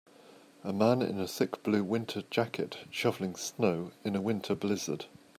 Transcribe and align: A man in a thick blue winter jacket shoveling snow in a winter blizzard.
A 0.63 0.73
man 0.73 1.03
in 1.03 1.19
a 1.19 1.27
thick 1.27 1.61
blue 1.61 1.83
winter 1.83 2.23
jacket 2.31 2.79
shoveling 2.89 3.35
snow 3.35 3.91
in 4.03 4.15
a 4.15 4.19
winter 4.19 4.55
blizzard. 4.55 5.05